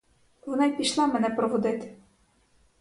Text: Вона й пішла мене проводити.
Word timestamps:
Вона 0.45 0.65
й 0.65 0.75
пішла 0.77 1.07
мене 1.07 1.29
проводити. 1.29 1.95